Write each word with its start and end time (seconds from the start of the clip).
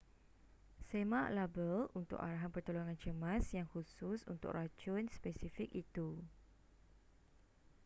semak 0.89 1.27
label 1.37 1.79
untuk 1.99 2.17
arahan 2.25 2.49
pertolongan 2.55 2.97
cemas 3.03 3.43
yang 3.57 3.67
khusus 3.73 4.19
untuk 4.33 4.51
racun 4.57 5.05
spesifik 5.15 5.69
itu 5.83 6.09